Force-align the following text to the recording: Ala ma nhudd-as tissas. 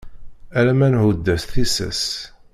Ala 0.57 0.73
ma 0.79 0.87
nhudd-as 0.89 1.43
tissas. 1.51 2.01